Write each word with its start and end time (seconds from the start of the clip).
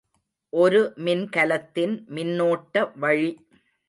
ஒரு 0.53 0.79
மின்கலத்தின் 0.99 1.93
மின்னோட்ட 2.15 2.83
வழி. 2.95 3.29